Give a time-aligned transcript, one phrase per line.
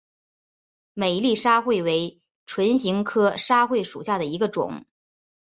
[0.95, 4.87] 美丽沙穗为唇形科沙穗属下的一个种。